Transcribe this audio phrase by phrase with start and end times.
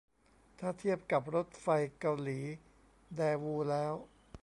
[0.59, 1.67] ถ้าเทียบกับรถไฟ
[1.99, 2.39] เกาหลี
[3.15, 3.93] แดวูแล้ว